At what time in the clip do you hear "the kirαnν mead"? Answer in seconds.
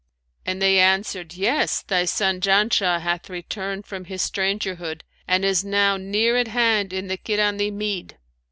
7.07-8.17